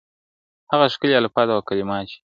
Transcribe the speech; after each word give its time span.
•هغه 0.71 0.85
ښکلي 0.93 1.15
الفاظ 1.17 1.47
او 1.55 1.61
کلمات 1.69 2.03
چي- 2.11 2.17